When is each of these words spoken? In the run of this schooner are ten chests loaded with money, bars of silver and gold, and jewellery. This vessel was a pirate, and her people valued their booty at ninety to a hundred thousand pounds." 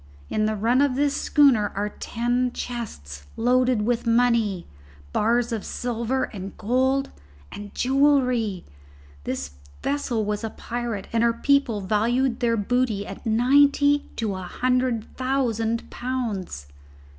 In 0.29 0.45
the 0.45 0.55
run 0.55 0.81
of 0.81 0.95
this 0.95 1.15
schooner 1.15 1.71
are 1.75 1.89
ten 1.89 2.53
chests 2.53 3.27
loaded 3.37 3.83
with 3.83 4.07
money, 4.07 4.65
bars 5.13 5.51
of 5.51 5.63
silver 5.63 6.23
and 6.23 6.57
gold, 6.57 7.11
and 7.51 7.71
jewellery. 7.75 8.65
This 9.25 9.51
vessel 9.83 10.25
was 10.25 10.43
a 10.43 10.49
pirate, 10.49 11.07
and 11.13 11.21
her 11.21 11.33
people 11.33 11.81
valued 11.81 12.39
their 12.39 12.57
booty 12.57 13.05
at 13.05 13.27
ninety 13.27 14.09
to 14.15 14.33
a 14.33 14.41
hundred 14.41 15.05
thousand 15.17 15.87
pounds." 15.91 16.65